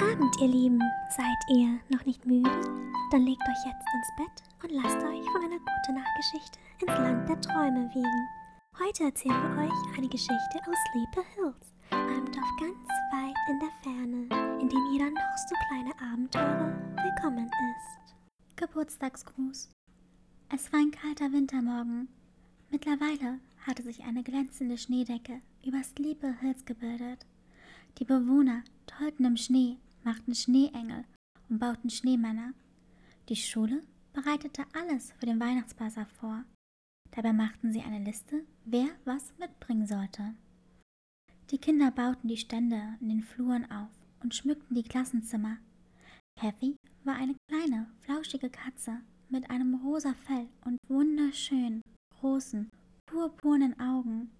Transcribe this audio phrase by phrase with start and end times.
[0.00, 0.80] Abend, ihr Lieben.
[1.08, 2.50] Seid ihr noch nicht müde?
[3.12, 7.28] Dann legt euch jetzt ins Bett und lasst euch von einer guten Nachtgeschichte ins Land
[7.28, 8.28] der Träume wiegen.
[8.78, 13.70] Heute erzählen wir euch eine Geschichte aus Sleepy Hills, einem Dorf ganz weit in der
[13.82, 16.72] Ferne, in dem jeder noch so kleine Abenteurer
[17.02, 18.14] willkommen ist.
[18.56, 19.70] Geburtstagsgruß.
[20.52, 22.08] Es war ein kalter Wintermorgen.
[22.70, 27.26] Mittlerweile hatte sich eine glänzende Schneedecke über Sleepy Hills gebildet.
[27.98, 31.04] Die Bewohner tollten im Schnee, machten Schneeengel
[31.48, 32.52] und bauten Schneemänner.
[33.28, 33.82] Die Schule
[34.12, 36.44] bereitete alles für den Weihnachtsbazar vor.
[37.12, 40.34] Dabei machten sie eine Liste, wer was mitbringen sollte.
[41.50, 43.90] Die Kinder bauten die Stände in den Fluren auf
[44.22, 45.58] und schmückten die Klassenzimmer.
[46.40, 51.80] Kathy war eine kleine, flauschige Katze mit einem rosa Fell und wunderschönen,
[52.18, 52.70] großen,
[53.06, 54.32] purpurnen Augen.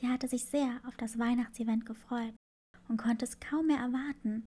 [0.00, 2.34] Sie hatte sich sehr auf das Weihnachtsevent gefreut
[2.88, 4.44] und konnte es kaum mehr erwarten.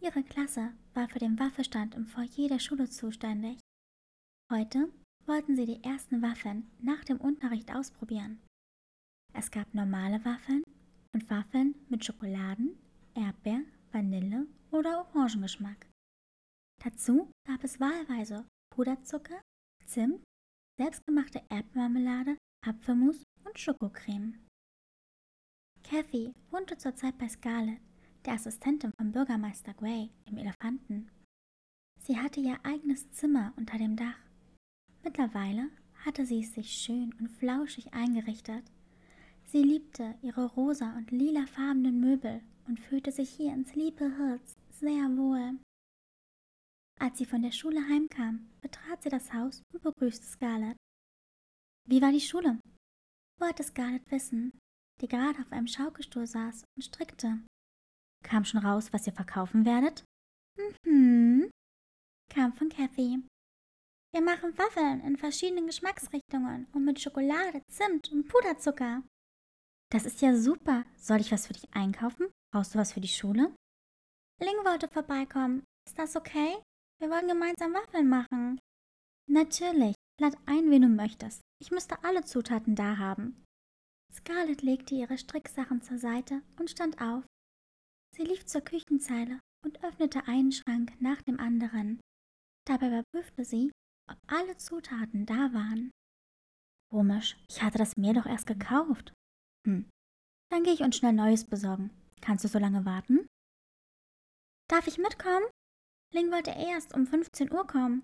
[0.00, 3.58] Ihre Klasse war für den Waffestand im Foyer der Schule zuständig.
[4.52, 4.92] Heute
[5.26, 8.40] wollten sie die ersten Waffeln nach dem Unterricht ausprobieren.
[9.32, 10.62] Es gab normale Waffeln
[11.14, 12.78] und Waffeln mit Schokoladen,
[13.14, 15.88] Erdbeer, Vanille oder Orangengeschmack.
[16.84, 19.40] Dazu gab es wahlweise Puderzucker,
[19.86, 20.22] Zimt,
[20.78, 22.36] selbstgemachte Erdbeermarmelade,
[22.66, 24.44] Apfelmus und Schokocreme.
[25.84, 27.78] Kathy wohnte zurzeit bei Scarlett,
[28.24, 31.10] der Assistentin von Bürgermeister Gray, dem Elefanten.
[32.00, 34.18] Sie hatte ihr eigenes Zimmer unter dem Dach.
[35.02, 35.68] Mittlerweile
[36.04, 38.64] hatte sie es sich schön und flauschig eingerichtet.
[39.44, 45.04] Sie liebte ihre rosa und lilafarbenen Möbel und fühlte sich hier in Sleepy Hills sehr
[45.16, 45.58] wohl.
[46.98, 50.76] Als sie von der Schule heimkam, betrat sie das Haus und begrüßte Scarlett.
[51.86, 52.58] Wie war die Schule?
[53.38, 54.52] wollte Scarlett wissen,
[55.00, 57.40] die gerade auf einem Schaukelstuhl saß und strickte.
[58.22, 60.04] Kam schon raus, was ihr verkaufen werdet?
[60.86, 61.50] Mhm,
[62.30, 63.22] kam von Kathy.
[64.14, 69.02] Wir machen Waffeln in verschiedenen Geschmacksrichtungen und mit Schokolade, Zimt und Puderzucker.
[69.90, 70.84] Das ist ja super.
[70.96, 72.28] Soll ich was für dich einkaufen?
[72.52, 73.54] Brauchst du was für die Schule?
[74.40, 75.64] Ling wollte vorbeikommen.
[75.86, 76.56] Ist das okay?
[77.00, 78.60] Wir wollen gemeinsam Waffeln machen.
[79.28, 79.94] Natürlich.
[80.20, 81.40] Lad ein, wen du möchtest.
[81.60, 83.43] Ich müsste alle Zutaten da haben.
[84.14, 87.24] Scarlett legte ihre Stricksachen zur Seite und stand auf.
[88.16, 92.00] Sie lief zur Küchenzeile und öffnete einen Schrank nach dem anderen.
[92.66, 93.72] Dabei überprüfte sie,
[94.10, 95.90] ob alle Zutaten da waren.
[96.90, 99.12] Komisch, ich hatte das Mehl doch erst gekauft.
[99.66, 99.90] Hm,
[100.50, 101.90] dann gehe ich uns schnell Neues besorgen.
[102.20, 103.26] Kannst du so lange warten?
[104.68, 105.46] Darf ich mitkommen?
[106.12, 108.02] Ling wollte erst um 15 Uhr kommen.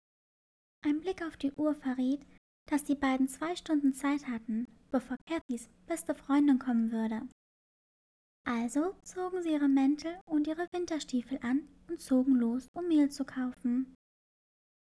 [0.85, 2.27] Ein Blick auf die Uhr verriet,
[2.69, 7.23] dass die beiden zwei Stunden Zeit hatten, bevor Cathys beste Freundin kommen würde.
[8.47, 13.25] Also zogen sie ihre Mäntel und ihre Winterstiefel an und zogen los, um Mehl zu
[13.25, 13.95] kaufen.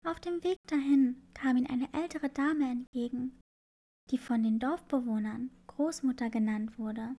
[0.05, 3.39] Auf dem Weg dahin kam ihnen eine ältere Dame entgegen,
[4.09, 7.15] die von den Dorfbewohnern Großmutter genannt wurde.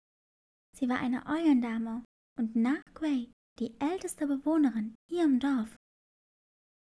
[0.76, 2.04] Sie war eine Eulendame
[2.38, 5.76] und nach Gray die älteste Bewohnerin hier im Dorf.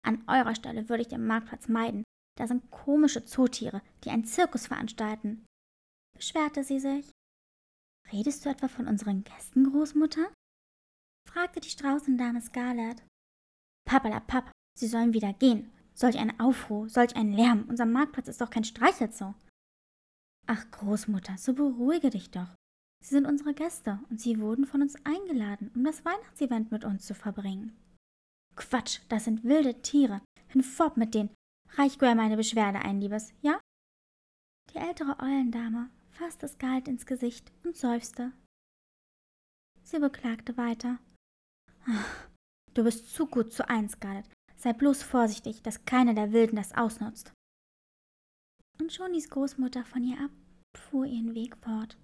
[0.03, 2.03] An eurer Stelle würde ich den Marktplatz meiden.
[2.37, 5.45] Da sind komische Zootiere, die einen Zirkus veranstalten,
[6.17, 7.09] beschwerte sie sich.
[8.11, 10.33] Redest du etwa von unseren Gästen, Großmutter?
[11.29, 13.03] fragte die Straußendame Scarlett.
[13.85, 15.72] Pappalapapp, sie sollen wieder gehen.
[15.94, 17.66] Solch ein Aufruhr, solch ein Lärm.
[17.69, 19.33] Unser Marktplatz ist doch kein Streichelzoo.
[20.45, 22.55] Ach, Großmutter, so beruhige dich doch.
[23.03, 27.05] Sie sind unsere Gäste und sie wurden von uns eingeladen, um das Weihnachtsevent mit uns
[27.05, 27.78] zu verbringen.
[28.55, 30.22] Quatsch, das sind wilde Tiere.
[30.47, 31.34] Hinfort mit denen.
[31.72, 33.59] Reich Gray meine Beschwerde ein, Liebes, ja?
[34.73, 38.33] Die ältere Eulendame fasste Scarlett ins Gesicht und seufzte.
[39.83, 41.00] Sie beklagte weiter.
[41.85, 42.29] Ach,
[42.73, 44.29] du bist zu gut zu eins, Scarlett.
[44.55, 47.31] Sei bloß vorsichtig, dass keiner der Wilden das ausnutzt.
[48.79, 51.97] Und schon ließ Großmutter von ihr ab und fuhr ihren Weg fort.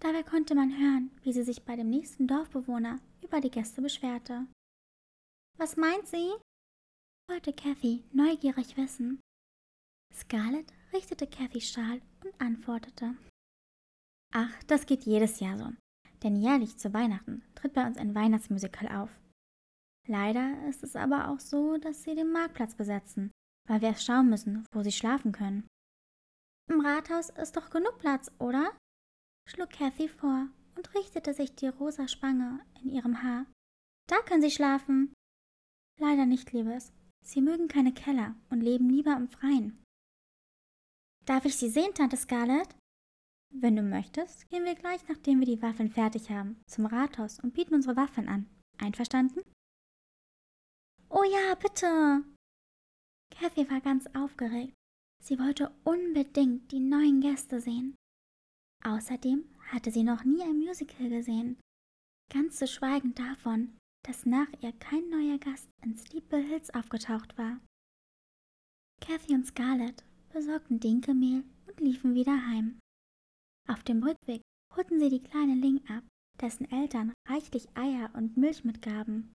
[0.00, 4.46] Dabei konnte man hören, wie sie sich bei dem nächsten Dorfbewohner über die Gäste beschwerte.
[5.58, 6.32] Was meint sie?
[7.28, 9.20] wollte Kathy neugierig wissen.
[10.12, 13.16] Scarlett richtete Kathy Schal und antwortete.
[14.32, 15.72] Ach, das geht jedes Jahr so.
[16.22, 19.18] Denn jährlich zu Weihnachten tritt bei uns ein Weihnachtsmusical auf.
[20.06, 23.30] Leider ist es aber auch so, dass sie den Marktplatz besetzen,
[23.68, 25.66] weil wir erst schauen müssen, wo sie schlafen können.
[26.68, 28.76] Im Rathaus ist doch genug Platz, oder?
[29.48, 33.46] schlug Kathy vor und richtete sich die rosa Spange in ihrem Haar.
[34.08, 35.12] Da können Sie schlafen.
[35.98, 36.92] Leider nicht, Liebes.
[37.24, 39.82] Sie mögen keine Keller und leben lieber im Freien.
[41.30, 42.74] Darf ich Sie sehen, Tante Scarlett?
[43.54, 47.54] Wenn du möchtest, gehen wir gleich, nachdem wir die Waffeln fertig haben, zum Rathaus und
[47.54, 49.40] bieten unsere Waffeln an, Einverstanden?
[51.08, 52.24] Oh ja, bitte!
[53.30, 54.74] Kathy war ganz aufgeregt.
[55.22, 57.94] Sie wollte unbedingt die neuen Gäste sehen.
[58.82, 61.60] Außerdem hatte sie noch nie ein Musical gesehen,
[62.28, 67.60] ganz zu schweigen davon, dass nach ihr kein neuer Gast in Steeple Hills aufgetaucht war.
[69.00, 72.78] Kathy und Scarlett besorgten Dinkelmehl und liefen wieder heim.
[73.68, 74.42] Auf dem Rückweg
[74.74, 76.04] holten sie die kleine Ling ab,
[76.40, 79.32] dessen Eltern reichlich Eier und Milch mitgaben.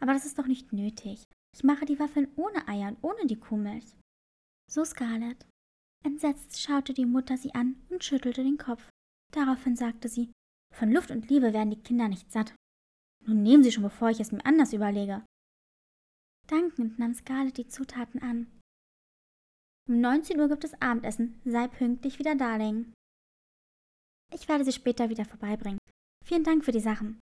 [0.00, 1.24] Aber das ist doch nicht nötig.
[1.56, 3.96] Ich mache die Waffeln ohne Eier und ohne die Kuhmilch.
[4.70, 5.46] So Scarlett.
[6.04, 8.90] Entsetzt schaute die Mutter sie an und schüttelte den Kopf.
[9.32, 10.30] Daraufhin sagte sie,
[10.74, 12.54] von Luft und Liebe werden die Kinder nicht satt.
[13.26, 15.24] Nun nehmen Sie schon, bevor ich es mir anders überlege.
[16.46, 18.53] Dankend nahm Scarlett die Zutaten an.
[19.86, 21.40] Um 19 Uhr gibt es Abendessen.
[21.44, 22.94] Sei pünktlich wieder Darling.
[24.32, 25.78] Ich werde sie später wieder vorbeibringen.
[26.24, 27.20] Vielen Dank für die Sachen.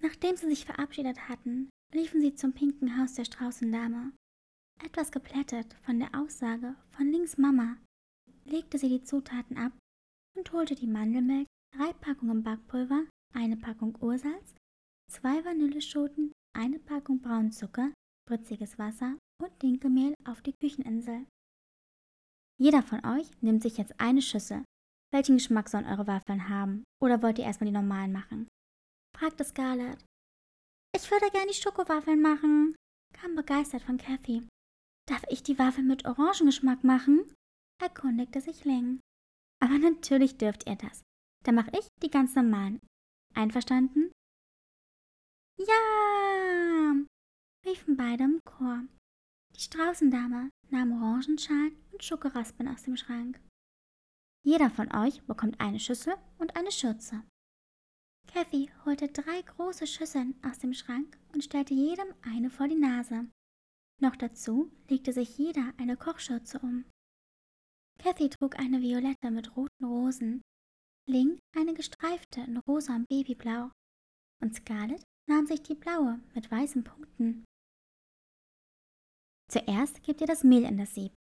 [0.00, 4.12] Nachdem sie sich verabschiedet hatten, liefen sie zum pinken Haus der Straußendame.
[4.82, 7.76] Etwas geplättet von der Aussage von Links Mama,
[8.44, 9.72] legte sie die Zutaten ab
[10.36, 11.46] und holte die Mandelmilch,
[11.76, 13.04] drei Packungen Backpulver,
[13.34, 14.54] eine Packung Ursalz,
[15.10, 17.92] zwei Vanilleschoten, eine Packung Braunzucker,
[18.24, 21.26] spritziges Wasser und Dinkelmehl auf die Kücheninsel.
[22.60, 24.64] Jeder von euch nimmt sich jetzt eine Schüssel.
[25.12, 26.84] Welchen Geschmack sollen eure Waffeln haben?
[27.00, 28.48] Oder wollt ihr erstmal die normalen machen?
[29.16, 30.04] fragte Scarlett.
[30.94, 32.74] Ich würde gern die Schokowaffeln machen,
[33.14, 34.46] kam begeistert von Kathy.
[35.06, 37.32] Darf ich die Waffeln mit Orangengeschmack machen?
[37.80, 39.00] erkundigte sich Ling.
[39.60, 41.02] Aber natürlich dürft ihr das.
[41.44, 42.80] Dann mache ich die ganz normalen.
[43.34, 44.10] Einverstanden?
[45.58, 46.94] Ja!
[47.66, 48.84] riefen beide im Chor.
[49.58, 53.40] Die Straußendame nahm Orangenschalen und Schokoraspen aus dem Schrank.
[54.44, 57.24] Jeder von euch bekommt eine Schüssel und eine Schürze.
[58.28, 63.28] Kathy holte drei große Schüsseln aus dem Schrank und stellte jedem eine vor die Nase.
[64.00, 66.84] Noch dazu legte sich jeder eine Kochschürze um.
[67.98, 70.40] Kathy trug eine violette mit roten Rosen,
[71.08, 73.72] Ling eine gestreifte in rosa und babyblau
[74.40, 77.44] und Scarlett nahm sich die blaue mit weißen Punkten.
[79.48, 81.12] Zuerst gebt ihr das Mehl in das Sieb,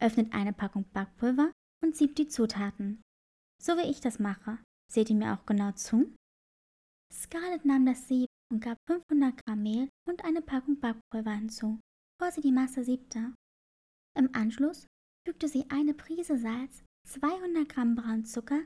[0.00, 1.52] öffnet eine Packung Backpulver
[1.82, 3.00] und siebt die Zutaten.
[3.62, 4.58] So wie ich das mache.
[4.90, 6.14] Seht ihr mir auch genau zu?
[7.12, 11.78] Scarlett nahm das Sieb und gab 500 Gramm Mehl und eine Packung Backpulver hinzu
[12.18, 13.32] bevor sie die Masse siebte.
[14.16, 14.86] Im Anschluss
[15.26, 18.64] fügte sie eine Prise Salz, 200 Gramm Braunzucker,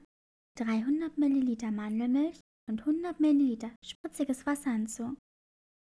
[0.59, 5.17] 300 Milliliter Mandelmilch und 100 Milliliter spritziges Wasser hinzu.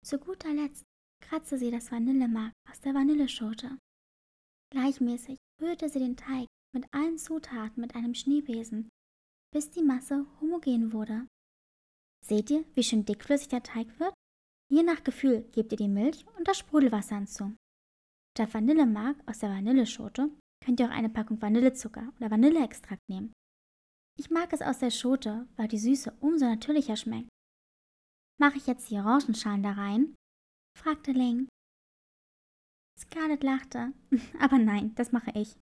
[0.06, 0.86] Zu guter Letzt
[1.22, 3.78] kratzte sie das Vanillemark aus der Vanilleschote.
[4.72, 8.90] Gleichmäßig rührte sie den Teig mit allen Zutaten mit einem Schneebesen,
[9.54, 11.28] bis die Masse homogen wurde.
[12.26, 14.14] Seht ihr, wie schön dickflüssig der Teig wird?
[14.72, 17.56] Je nach Gefühl gebt ihr die Milch und das Sprudelwasser hinzu.
[18.38, 20.30] Statt Vanillemark aus der Vanilleschote
[20.64, 23.34] könnt ihr auch eine Packung Vanillezucker oder Vanilleextrakt nehmen.
[24.20, 27.30] Ich mag es aus der Schote, weil die Süße umso natürlicher schmeckt.
[28.40, 30.14] Mache ich jetzt die Orangenschalen da rein?
[30.80, 31.50] Fragte Ling.
[32.98, 33.94] Scarlett lachte.
[34.40, 35.58] Aber nein, das mache ich.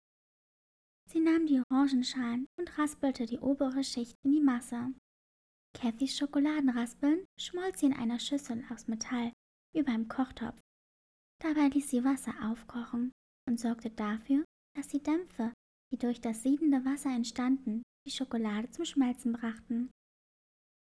[1.10, 4.94] Sie nahm die Orangenschalen und raspelte die obere Schicht in die Masse.
[5.74, 9.32] Cathys Schokoladenraspeln schmolz sie in einer Schüssel aus Metall
[9.76, 10.60] über einem Kochtopf.
[11.42, 13.12] Dabei ließ sie Wasser aufkochen
[13.48, 14.44] und sorgte dafür,
[14.76, 15.54] dass die Dämpfe,
[15.92, 19.90] die durch das siedende Wasser entstanden, die Schokolade zum Schmelzen brachten.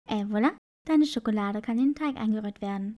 [0.07, 0.55] Äh, voilà,
[0.87, 2.95] deine Schokolade kann in den Teig eingerührt werden.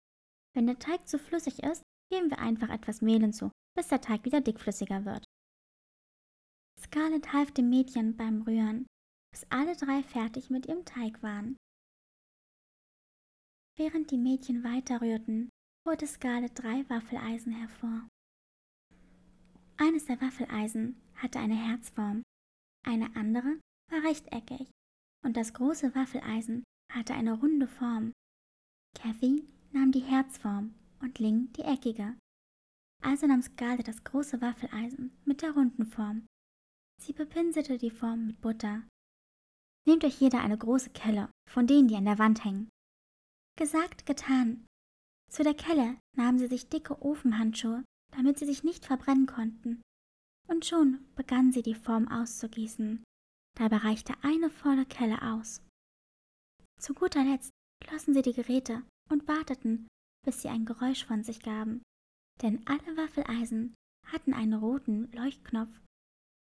[0.56, 4.24] Wenn der Teig zu flüssig ist, geben wir einfach etwas Mehl hinzu, bis der Teig
[4.24, 5.26] wieder dickflüssiger wird.
[6.80, 8.86] Scarlett half dem Mädchen beim Rühren,
[9.30, 11.58] bis alle drei fertig mit ihrem Teig waren.
[13.76, 15.50] Während die Mädchen weiterrührten,
[15.86, 18.08] holte Scarlett drei Waffeleisen hervor.
[19.76, 22.22] Eines der Waffeleisen hatte eine Herzform,
[22.82, 23.60] eine andere
[23.90, 24.70] war rechteckig
[25.22, 28.12] und das große Waffeleisen hatte eine runde Form.
[28.94, 29.44] Kathy
[29.76, 32.16] nahm die Herzform und Ling die eckige.
[33.02, 36.26] Also nahm Scarlett das große Waffeleisen mit der runden Form.
[37.02, 38.82] Sie bepinselte die Form mit Butter.
[39.86, 42.70] Nehmt euch jeder eine große Kelle, von denen, die an der Wand hängen,
[43.58, 44.66] Gesagt, getan.
[45.30, 49.82] Zu der Kelle nahmen sie sich dicke Ofenhandschuhe, damit sie sich nicht verbrennen konnten.
[50.48, 53.02] Und schon begannen sie die Form auszugießen.
[53.58, 55.62] Dabei reichte eine volle Kelle aus.
[56.80, 57.50] Zu guter Letzt
[57.84, 59.86] schlossen sie die Geräte und warteten,
[60.24, 61.82] bis sie ein Geräusch von sich gaben.
[62.42, 63.74] Denn alle Waffeleisen
[64.06, 65.80] hatten einen roten Leuchtknopf.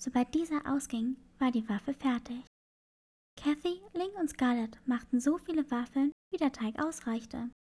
[0.01, 2.45] Sobald dieser ausging, war die Waffe fertig.
[3.37, 7.51] Kathy, Link und Scarlett machten so viele Waffeln, wie der Teig ausreichte.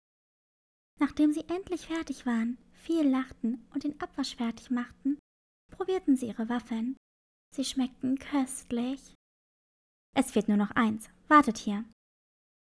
[1.00, 5.18] Nachdem sie endlich fertig waren, viel lachten und den Abwasch fertig machten,
[5.72, 6.96] probierten sie ihre Waffeln.
[7.54, 9.14] Sie schmeckten köstlich.
[10.16, 11.08] Es fehlt nur noch eins.
[11.28, 11.84] Wartet hier.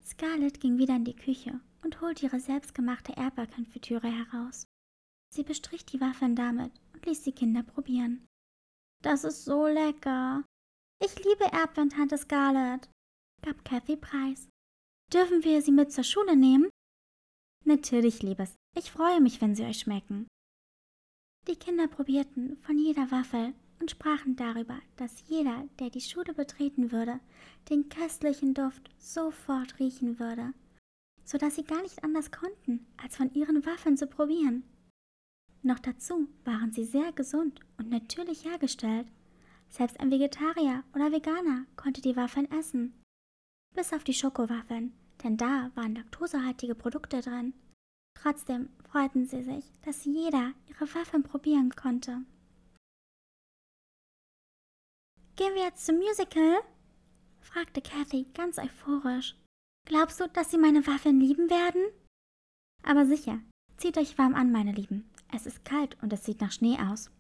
[0.03, 4.67] Scarlett ging wieder in die Küche und holte ihre selbstgemachte Erdbeerkonfitüre heraus.
[5.35, 8.27] Sie bestrich die Waffeln damit und ließ die Kinder probieren.
[9.03, 10.45] Das ist so lecker.
[11.05, 12.89] Ich liebe Erdbeeren, Tante Scarlett,
[13.43, 14.49] gab Kathy preis.
[15.13, 16.71] Dürfen wir sie mit zur Schule nehmen?
[17.65, 18.55] Natürlich, Liebes.
[18.77, 20.27] Ich freue mich, wenn sie euch schmecken.
[21.47, 26.91] Die Kinder probierten von jeder Waffel und sprachen darüber, dass jeder, der die Schule betreten
[26.91, 27.21] würde,
[27.69, 30.55] den köstlichen Duft sofort riechen würde,
[31.25, 34.65] so dass sie gar nicht anders konnten, als von ihren Waffeln zu probieren.
[35.63, 39.09] Noch dazu waren sie sehr gesund und natürlich hergestellt.
[39.71, 42.95] Selbst ein Vegetarier oder Veganer konnte die Waffeln essen.
[43.75, 47.55] Bis auf die Schokowaffeln, denn da waren laktosehaltige Produkte drin.
[48.15, 52.25] Trotzdem freuten sie sich, dass jeder ihre Waffeln probieren konnte.
[55.37, 56.61] Gehen wir jetzt zum Musical?
[57.41, 59.35] fragte Kathy ganz euphorisch.
[59.87, 61.83] Glaubst du, dass sie meine Waffeln lieben werden?
[62.83, 63.41] Aber sicher,
[63.77, 65.11] zieht euch warm an, meine Lieben.
[65.33, 67.11] Es ist kalt und es sieht nach Schnee aus.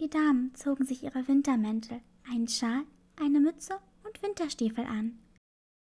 [0.00, 2.00] Die Damen zogen sich ihre Wintermäntel,
[2.30, 2.84] einen Schal,
[3.16, 5.18] eine Mütze und Winterstiefel an.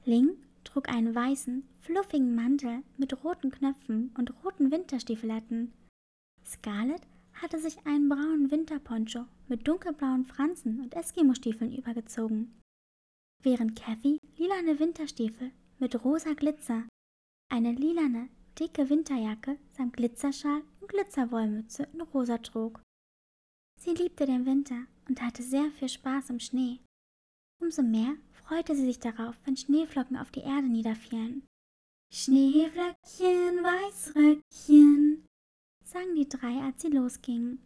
[0.05, 5.73] Ling trug einen weißen, fluffigen Mantel mit roten Knöpfen und roten Winterstiefeletten.
[6.45, 7.03] Scarlett
[7.35, 12.61] hatte sich einen braunen Winterponcho mit dunkelblauen Fransen und Eskimo-Stiefeln übergezogen,
[13.43, 16.89] während Kathy lilane Winterstiefel mit rosa Glitzer,
[17.51, 22.83] eine lilane, dicke Winterjacke samt Glitzerschal und Glitzerwollmütze in rosa trug.
[23.81, 26.81] Sie liebte den Winter und hatte sehr viel Spaß im Schnee.
[27.63, 31.47] Umso mehr freute sie sich darauf, wenn Schneeflocken auf die Erde niederfielen.
[32.13, 35.27] Schneeflöckchen, Weißröckchen,
[35.85, 37.63] sangen die drei, als sie losgingen.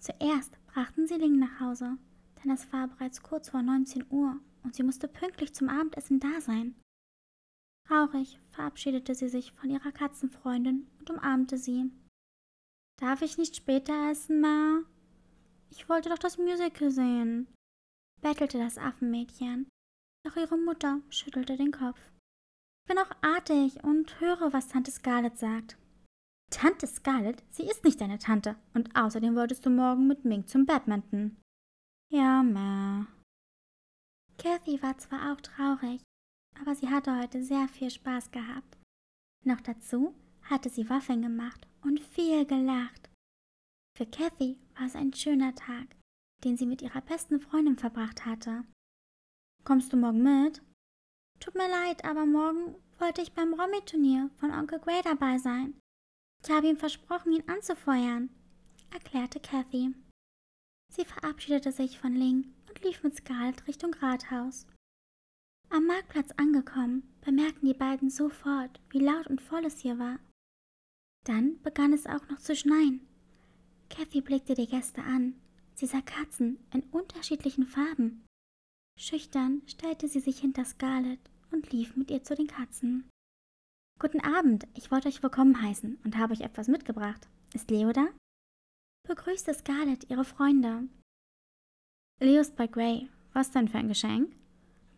[0.00, 1.96] Zuerst brachten sie Ling nach Hause,
[2.42, 6.40] denn es war bereits kurz vor 19 Uhr und sie musste pünktlich zum Abendessen da
[6.40, 6.74] sein.
[7.86, 11.90] Traurig verabschiedete sie sich von ihrer Katzenfreundin und umarmte sie.
[12.98, 14.82] Darf ich nicht später essen, Ma?
[15.70, 17.46] Ich wollte doch das Musical sehen,
[18.22, 19.68] bettelte das Affenmädchen.
[20.24, 22.00] Doch ihre Mutter schüttelte den Kopf.
[22.82, 25.76] Ich bin auch artig und höre, was Tante Scarlett sagt.
[26.50, 28.56] Tante Scarlett, sie ist nicht deine Tante.
[28.74, 31.36] Und außerdem wolltest du morgen mit Mink zum Badminton.
[32.12, 33.06] Ja, Ma.
[34.38, 36.02] Kathy war zwar auch traurig,
[36.60, 38.78] aber sie hatte heute sehr viel Spaß gehabt.
[39.44, 43.10] Noch dazu hatte sie Waffeln gemacht und viel gelacht.
[43.96, 45.96] Für Kathy war es ein schöner Tag,
[46.44, 48.64] den sie mit ihrer besten Freundin verbracht hatte.
[49.64, 50.62] Kommst du morgen mit?
[51.40, 55.78] Tut mir leid, aber morgen wollte ich beim Romy-Turnier von Onkel Gray dabei sein.
[56.44, 58.30] Ich habe ihm versprochen, ihn anzufeuern,
[58.92, 59.94] erklärte Kathy.
[60.92, 64.66] Sie verabschiedete sich von Ling und lief mit Scarlett Richtung Rathaus.
[65.68, 70.18] Am Marktplatz angekommen, bemerkten die beiden sofort, wie laut und voll es hier war.
[71.24, 73.00] Dann begann es auch noch zu schneien.
[73.90, 75.34] Kathy blickte die Gäste an.
[75.74, 78.24] Sie sah Katzen in unterschiedlichen Farben.
[78.98, 81.20] Schüchtern stellte sie sich hinter Scarlett
[81.50, 83.10] und lief mit ihr zu den Katzen.
[83.98, 87.28] Guten Abend, ich wollte euch willkommen heißen und habe euch etwas mitgebracht.
[87.54, 88.06] Ist Leo da?
[89.06, 90.88] Begrüßte Scarlett ihre Freunde.
[92.20, 93.08] Leo ist bei Gray.
[93.32, 94.34] Was denn für ein Geschenk?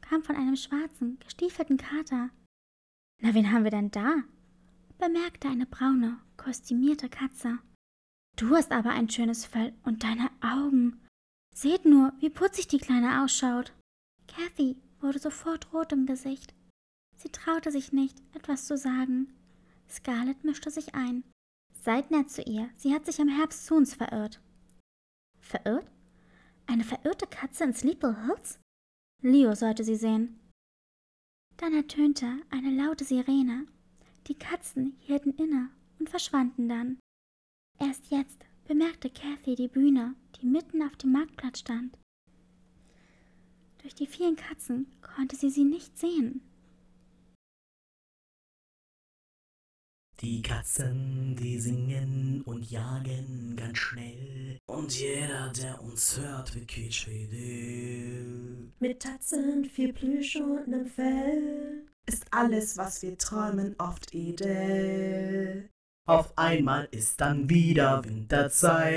[0.09, 2.31] Kam von einem schwarzen, gestiefelten Kater.
[3.21, 4.23] Na, wen haben wir denn da?
[4.99, 7.59] bemerkte eine braune, kostümierte Katze.
[8.37, 11.01] Du hast aber ein schönes Fell und deine Augen.
[11.55, 13.73] Seht nur, wie putzig die Kleine ausschaut.
[14.27, 16.55] Kathy wurde sofort rot im Gesicht.
[17.17, 19.33] Sie traute sich nicht, etwas zu sagen.
[19.89, 21.25] Scarlett mischte sich ein.
[21.83, 24.41] Seid nett zu ihr, sie hat sich im Herbst zu uns verirrt.
[25.41, 25.91] Verirrt?
[26.67, 28.59] Eine verirrte Katze in Sleeple Hills?
[29.21, 30.39] Leo sollte sie sehen.
[31.57, 33.67] Dann ertönte eine laute Sirene.
[34.29, 36.99] Die Katzen hielten inne und verschwanden dann.
[37.81, 41.99] Erst jetzt bemerkte Kathy die Bühne, die mitten auf dem Marktplatz stand.
[43.79, 46.48] Durch die vielen Katzen konnte sie sie nicht sehen.
[50.21, 54.59] Die Katzen, die singen und jagen ganz schnell.
[54.67, 58.73] Und jeder, der uns hört, wird quietschfidel.
[58.81, 65.71] Mit Tatzen, viel Plüsch und nem Fell ist alles, was wir träumen, oft edel.
[66.09, 68.91] Auf einmal ist dann wieder Winterzeit.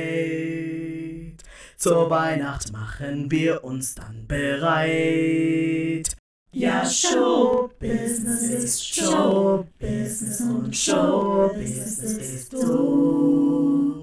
[1.78, 6.16] Zur Weihnacht machen wir uns dann bereit.
[6.53, 13.96] Ja, Showbusiness ist Showbusiness und Showbusiness ist du.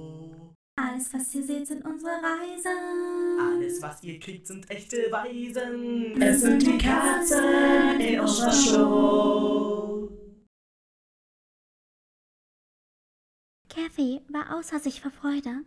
[0.76, 3.38] Alles, was ihr seht, sind unsere Reisen.
[3.38, 6.22] Alles, was ihr kriegt, sind echte Weisen.
[6.22, 10.08] Es sind die Katzen in unserer Show.
[13.68, 15.64] Kathy war außer sich vor Freude.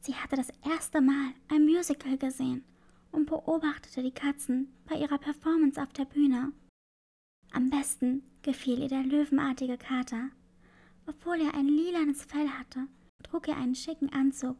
[0.00, 2.64] Sie hatte das erste Mal ein Musical gesehen
[3.12, 6.52] und beobachtete die Katzen bei ihrer Performance auf der Bühne.
[7.52, 10.30] Am besten gefiel ihr der löwenartige Kater.
[11.06, 12.86] Obwohl er ein lilanes Fell hatte,
[13.22, 14.56] trug er einen schicken Anzug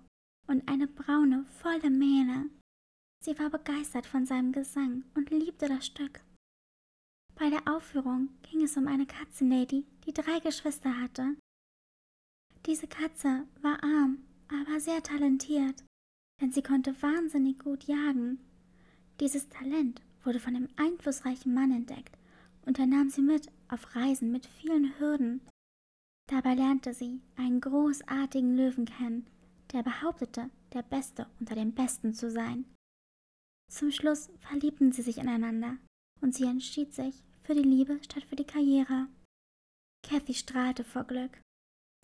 [0.47, 2.49] und eine braune, volle Mähne.
[3.25, 6.21] Sie war begeistert von seinem Gesang und liebte das Stück.
[7.35, 11.37] Bei der Aufführung ging es um eine Katzenlady, die drei Geschwister hatte.
[12.67, 15.85] Diese Katze war arm, aber sehr talentiert
[16.41, 18.39] denn sie konnte wahnsinnig gut jagen.
[19.21, 22.17] Dieses Talent wurde von einem einflussreichen Mann entdeckt
[22.67, 25.41] und er nahm sie mit auf Reisen mit vielen Hürden.
[26.29, 29.27] Dabei lernte sie einen großartigen Löwen kennen,
[29.73, 32.67] der behauptete, der Beste unter den Besten zu sein.
[33.71, 35.77] Zum Schluss verliebten sie sich ineinander
[36.21, 39.09] und sie entschied sich für die Liebe statt für die Karriere.
[40.07, 41.41] Kathy strahlte vor Glück.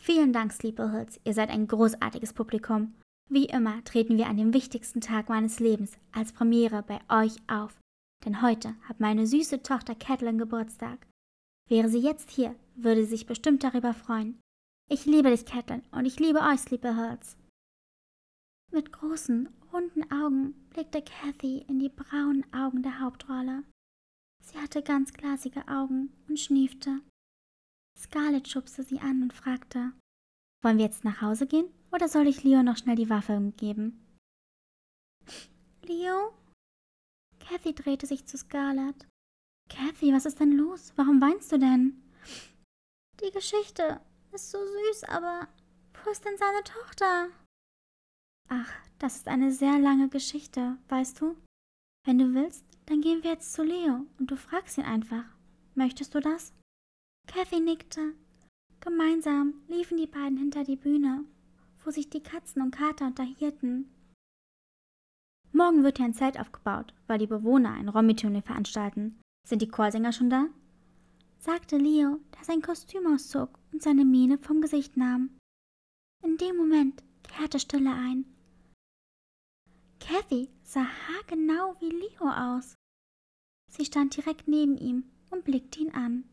[0.02, 2.94] Vielen Dank, Sleepyhoods, ihr seid ein großartiges Publikum
[3.28, 7.78] wie immer treten wir an dem wichtigsten Tag meines Lebens als Premiere bei euch auf,
[8.24, 11.06] denn heute hat meine süße Tochter Catelyn Geburtstag.
[11.68, 14.38] Wäre sie jetzt hier, würde sie sich bestimmt darüber freuen.
[14.90, 17.38] Ich liebe dich, Catelyn, und ich liebe euch, Sleepyhurts.
[18.70, 23.64] Mit großen, runden Augen blickte Kathy in die braunen Augen der Hauptrolle.
[24.42, 27.00] Sie hatte ganz glasige Augen und schniefte.
[27.98, 29.92] Scarlett schubste sie an und fragte,
[30.62, 34.04] wollen wir jetzt nach Hause gehen oder soll ich Leo noch schnell die Waffe geben?
[35.82, 36.34] Leo?
[37.38, 39.06] Kathy drehte sich zu Scarlett.
[39.68, 40.92] Kathy, was ist denn los?
[40.96, 42.02] Warum weinst du denn?
[43.22, 44.00] Die Geschichte
[44.32, 45.48] ist so süß, aber
[46.02, 47.28] wo ist denn seine Tochter?
[48.48, 51.36] Ach, das ist eine sehr lange Geschichte, weißt du?
[52.04, 55.24] Wenn du willst, dann gehen wir jetzt zu Leo und du fragst ihn einfach.
[55.74, 56.52] Möchtest du das?
[57.26, 58.14] Kathy nickte.
[58.80, 61.24] Gemeinsam liefen die beiden hinter die Bühne,
[61.84, 63.90] wo sich die Katzen und Kater unterhielten.
[65.52, 69.20] Morgen wird hier ein Zelt aufgebaut, weil die Bewohner ein Rommi-Turnier veranstalten.
[69.46, 70.46] Sind die Chorsänger schon da?
[71.38, 75.30] sagte Leo, der sein Kostüm auszog und seine Miene vom Gesicht nahm.
[76.22, 78.24] In dem Moment kehrte Stille ein.
[80.00, 82.74] Kathy sah haargenau wie Leo aus.
[83.70, 86.24] Sie stand direkt neben ihm und blickte ihn an.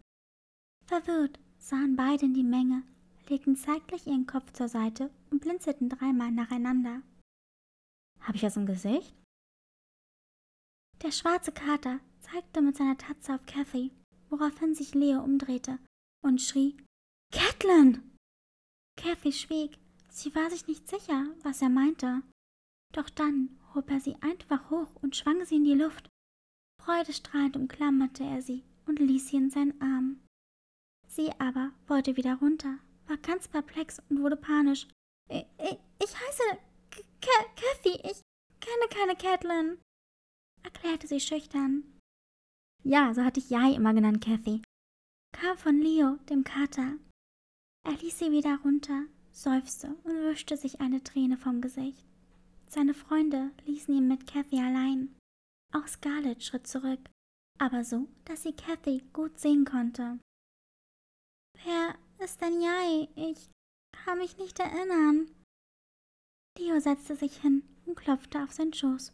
[0.86, 2.84] Verwirrt sahen beide in die Menge,
[3.32, 7.02] legten zeitgleich ihren Kopf zur Seite und blinzelten dreimal nacheinander.
[8.20, 9.15] Hab ich was im Gesicht?
[11.02, 13.91] Der schwarze Kater zeigte mit seiner Tatze auf Kathy,
[14.30, 15.80] woraufhin sich Leo umdrehte
[16.24, 16.78] und schrie:
[17.32, 18.15] Catelyn!
[18.98, 19.80] Kathy schwieg.
[20.10, 22.22] Sie war sich nicht sicher, was er meinte.
[22.94, 26.10] Doch dann hob er sie einfach hoch und schwang sie in die Luft.
[26.84, 30.20] Freudestrahlend umklammerte er sie und ließ sie in seinen Arm.
[31.08, 32.78] Sie aber wollte wieder runter,
[33.12, 34.88] war ganz perplex und wurde panisch.
[35.30, 35.45] Ich,
[36.00, 36.43] ich, heiße
[37.19, 38.21] Kathy, ich
[38.62, 39.78] kenne keine Catelyn,
[40.63, 42.00] erklärte sie schüchtern.
[42.84, 44.62] Ja, so hatte ich Jai immer genannt, Kathy.
[45.34, 46.95] Kam von Leo, dem Kater.
[47.84, 52.06] Er ließ sie wieder runter, seufzte und wischte sich eine Träne vom Gesicht.
[52.67, 55.17] Seine Freunde ließen ihn mit Kathy allein.
[55.74, 57.00] Auch Scarlett schritt zurück,
[57.60, 60.19] aber so, dass sie Kathy gut sehen konnte.
[61.63, 63.10] Wer ist denn Jai?
[63.16, 63.50] Ich
[63.92, 65.30] kann mich nicht erinnern.
[66.58, 69.14] Leo setzte sich hin und klopfte auf seinen Schoß.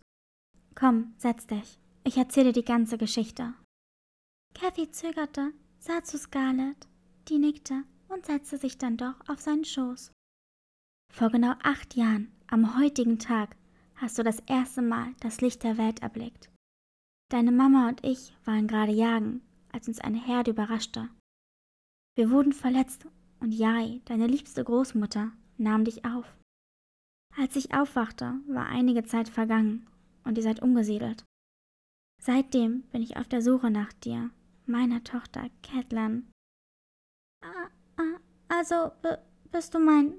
[0.76, 1.80] Komm, setz dich.
[2.04, 3.54] Ich erzähle die ganze Geschichte.
[4.54, 6.88] Kathy zögerte, sah zu Scarlett,
[7.28, 10.12] die nickte und setzte sich dann doch auf seinen Schoß.
[11.14, 13.56] Vor genau acht Jahren, am heutigen Tag,
[13.96, 16.52] hast du das erste Mal das Licht der Welt erblickt.
[17.30, 19.42] Deine Mama und ich waren gerade jagen,
[19.72, 21.10] als uns eine Herde überraschte.
[22.18, 23.06] Wir wurden verletzt
[23.42, 26.26] und Jai, deine liebste Großmutter, nahm dich auf.
[27.38, 29.88] Als ich aufwachte, war einige Zeit vergangen
[30.24, 31.24] und ihr seid umgesiedelt.
[32.20, 34.32] Seitdem bin ich auf der Suche nach dir,
[34.66, 36.32] meiner Tochter Catelyn.
[37.44, 38.92] Ah, ah, also
[39.52, 40.16] bist du mein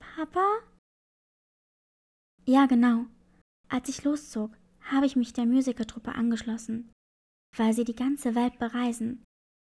[0.00, 0.44] Papa?
[2.44, 3.06] Ja, genau.
[3.68, 6.90] Als ich loszog, habe ich mich der Musikertruppe angeschlossen,
[7.56, 9.25] weil sie die ganze Welt bereisen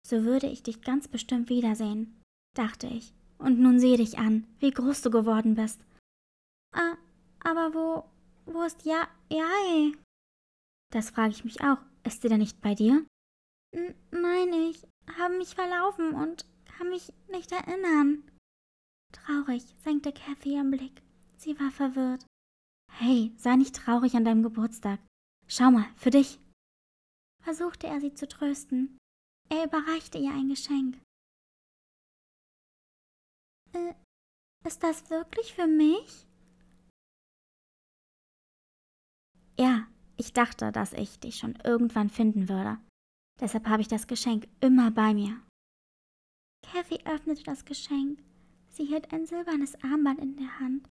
[0.07, 2.21] so würde ich dich ganz bestimmt wiedersehen,
[2.55, 3.13] dachte ich.
[3.39, 5.85] Und nun sehe dich an, wie groß du geworden bist.
[6.75, 6.97] Ah,
[7.41, 8.05] aber wo,
[8.47, 9.93] wo ist ja, Jai?
[10.91, 11.79] Das frage ich mich auch.
[12.05, 13.05] Ist sie denn nicht bei dir?
[13.73, 14.87] N nein, ich
[15.17, 18.25] habe mich verlaufen und kann mich nicht erinnern.
[19.13, 21.03] Traurig senkte Kathy ihren Blick.
[21.37, 22.27] Sie war verwirrt.
[22.91, 25.01] Hey, sei nicht traurig an deinem Geburtstag.
[25.49, 26.39] Schau mal, für dich.
[27.43, 28.99] Versuchte er sie zu trösten.
[29.53, 30.99] Er überreichte ihr ein Geschenk.
[33.75, 33.93] Äh,
[34.67, 36.27] ist das wirklich für mich?
[39.59, 39.87] Ja,
[40.17, 42.81] ich dachte, dass ich dich schon irgendwann finden würde.
[43.41, 45.39] Deshalb habe ich das Geschenk immer bei mir.
[46.63, 48.25] Kathy öffnete das Geschenk.
[48.71, 50.89] Sie hielt ein silbernes Armband in der Hand.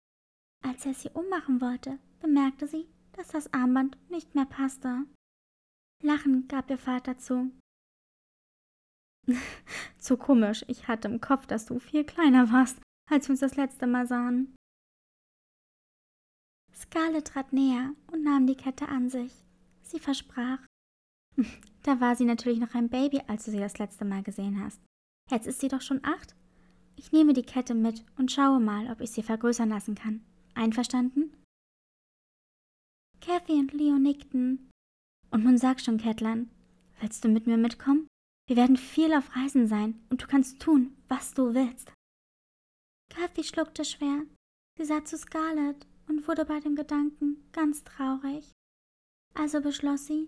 [0.65, 5.06] Als er sie ummachen wollte, bemerkte sie, dass das Armband nicht mehr passte.
[6.02, 7.52] Lachend gab ihr Vater zu.
[9.98, 13.56] zu komisch, ich hatte im Kopf, dass du viel kleiner warst, als wir uns das
[13.56, 14.56] letzte Mal sahen.
[16.74, 19.34] Scarlett trat näher und nahm die Kette an sich.
[19.82, 20.60] Sie versprach.
[21.84, 24.82] Da war sie natürlich noch ein Baby, als du sie das letzte Mal gesehen hast.
[25.32, 26.36] Jetzt ist sie doch schon acht.
[26.98, 30.22] Ich nehme die Kette mit und schaue mal, ob ich sie vergrößern lassen kann.
[30.54, 31.32] Einverstanden?
[33.22, 34.70] Kathy und Leo nickten.
[35.32, 36.50] Und nun sag schon, Catelyn,
[37.00, 38.08] willst du mit mir mitkommen?
[38.48, 41.92] Wir werden viel auf Reisen sein und du kannst tun, was du willst.
[43.10, 44.24] Kathy schluckte schwer.
[44.78, 48.54] Sie sah zu Scarlett und wurde bei dem Gedanken ganz traurig.
[49.34, 50.28] Also beschloss sie,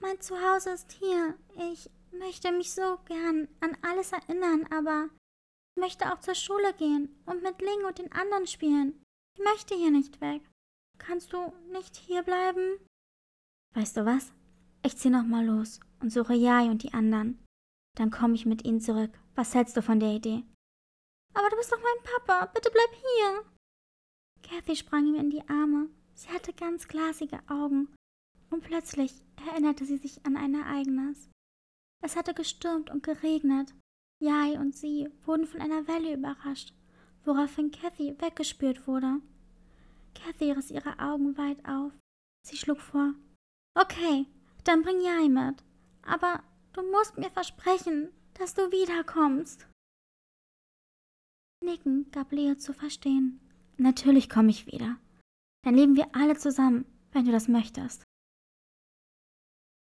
[0.00, 1.38] mein Zuhause ist hier.
[1.72, 5.08] Ich möchte mich so gern an alles erinnern, aber
[5.76, 9.00] ich möchte auch zur Schule gehen und mit Ling und den anderen spielen.
[9.38, 10.42] Ich möchte hier nicht weg.
[10.98, 12.78] Kannst du nicht hier bleiben?
[13.74, 14.32] Weißt du was?
[14.84, 17.44] Ich zieh noch mal los und suche Jai und die anderen.
[17.96, 19.12] Dann komme ich mit ihnen zurück.
[19.34, 20.44] Was hältst du von der Idee?
[21.34, 22.46] Aber du bist doch mein Papa.
[22.46, 23.44] Bitte bleib hier.
[24.42, 25.88] Kathy sprang ihm in die Arme.
[26.14, 27.94] Sie hatte ganz glasige Augen.
[28.50, 31.30] Und plötzlich erinnerte sie sich an ein Ereignis.
[32.02, 33.74] Es hatte gestürmt und geregnet.
[34.20, 36.74] Jai und sie wurden von einer Welle überrascht,
[37.24, 39.20] woraufhin Kathy weggespürt wurde.
[40.14, 41.92] Kathy riss ihre Augen weit auf.
[42.46, 43.14] Sie schlug vor.
[43.74, 44.26] Okay,
[44.64, 45.62] dann bring Jai mit.
[46.02, 49.66] Aber du musst mir versprechen, dass du wiederkommst.
[51.62, 53.40] Nicken gab Leo zu verstehen.
[53.76, 54.98] Natürlich komme ich wieder.
[55.64, 58.02] Dann leben wir alle zusammen, wenn du das möchtest.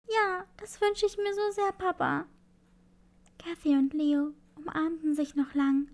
[0.07, 2.27] Ja, das wünsche ich mir so sehr, Papa.
[3.39, 5.89] Kathy und Leo umarmten sich noch lang.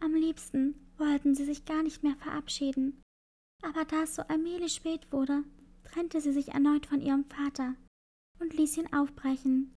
[0.00, 3.02] Am liebsten wollten sie sich gar nicht mehr verabschieden.
[3.62, 5.42] Aber da es so allmählich spät wurde,
[5.84, 7.74] trennte sie sich erneut von ihrem Vater
[8.40, 9.74] und ließ ihn aufbrechen,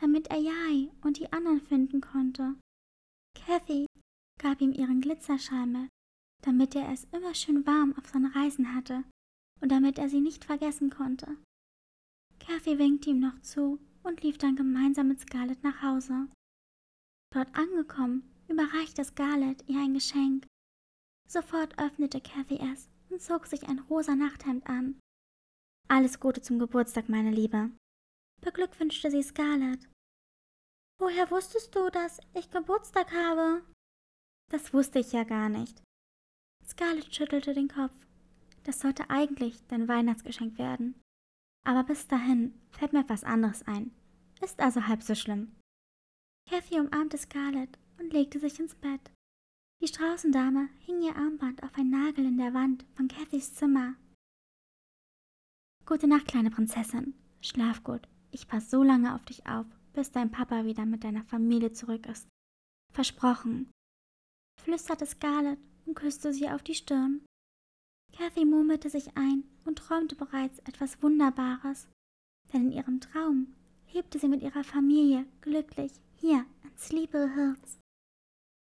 [0.00, 2.56] damit er Jai und die anderen finden konnte.
[3.34, 3.86] Kathy
[4.40, 5.88] gab ihm ihren Glitzerschal mit,
[6.42, 9.04] damit er es immer schön warm auf seinen Reisen hatte
[9.60, 11.36] und damit er sie nicht vergessen konnte.
[12.38, 16.28] Kathy winkte ihm noch zu und lief dann gemeinsam mit Scarlett nach Hause.
[17.32, 20.46] Dort angekommen, überreichte Scarlett ihr ein Geschenk.
[21.28, 24.98] Sofort öffnete Kathy es und zog sich ein rosa Nachthemd an.
[25.88, 27.70] Alles Gute zum Geburtstag, meine Liebe.
[28.40, 29.88] Beglückwünschte sie Scarlett.
[30.98, 33.62] Woher wusstest du, dass ich Geburtstag habe?
[34.50, 35.82] Das wusste ich ja gar nicht.
[36.66, 37.94] Scarlett schüttelte den Kopf.
[38.64, 41.00] Das sollte eigentlich dein Weihnachtsgeschenk werden.
[41.64, 43.94] Aber bis dahin fällt mir etwas anderes ein.
[44.40, 45.56] Ist also halb so schlimm.
[46.48, 49.10] Kathy umarmte Scarlett und legte sich ins Bett.
[49.82, 53.94] Die Straußendame hing ihr Armband auf einen Nagel in der Wand von Cathys Zimmer.
[55.86, 57.14] Gute Nacht, kleine Prinzessin.
[57.40, 58.06] Schlaf gut.
[58.30, 62.06] Ich passe so lange auf dich auf, bis dein Papa wieder mit deiner Familie zurück
[62.06, 62.28] ist.
[62.92, 63.70] Versprochen.
[64.62, 67.24] Flüsterte Scarlett und küsste sie auf die Stirn.
[68.12, 71.88] Kathy murmelte sich ein und träumte bereits etwas Wunderbares,
[72.52, 73.54] denn in ihrem Traum
[73.92, 77.78] lebte sie mit ihrer Familie glücklich hier in Sleepy Hills.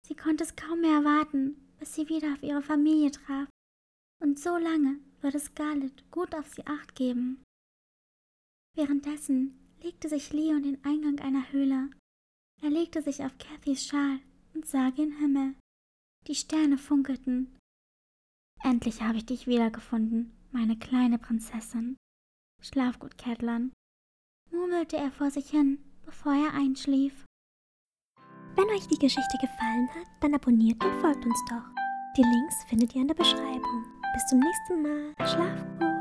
[0.08, 3.48] Sie konnte es kaum mehr erwarten, bis sie wieder auf ihre Familie traf,
[4.22, 7.44] und so lange würde Scarlett gut auf sie acht geben.
[8.76, 11.90] Währenddessen legte sich Leo in den Eingang einer Höhle.
[12.62, 14.20] Er legte sich auf Cathys Schal
[14.54, 15.56] und sah gen Himmel.
[16.28, 17.56] Die Sterne funkelten
[18.64, 21.98] Endlich habe ich dich wiedergefunden, meine kleine Prinzessin.
[22.64, 23.72] Schlaf gut, Catelyn,
[24.52, 27.26] murmelte er vor sich hin, bevor er einschlief.
[28.56, 31.70] Wenn euch die Geschichte gefallen hat, dann abonniert und folgt uns doch.
[32.18, 33.86] Die Links findet ihr in der Beschreibung.
[34.14, 35.14] Bis zum nächsten Mal.
[35.28, 35.95] Schlaf gut.